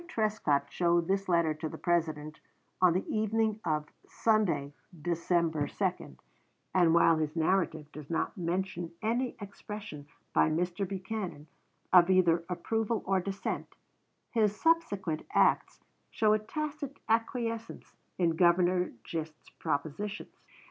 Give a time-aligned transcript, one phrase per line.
[0.07, 2.39] Trescott showed this letter to the President
[2.81, 6.17] on the evening of Sunday, December 2,
[6.73, 10.87] and while his narrative does not mention any expression by Mr.
[10.87, 11.45] Buchanan
[11.93, 13.75] of either approval or dissent,
[14.31, 20.33] his subsequent acts show a tacit acquiescence in Governor Gist's propositions.